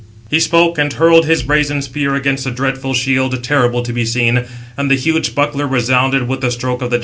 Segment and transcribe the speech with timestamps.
[0.31, 4.45] He spoke, and hurled his brazen spear against the dreadful shield, terrible [to be seen],
[4.75, 6.99] and the huge buckler resounded with the stroke of the javelin.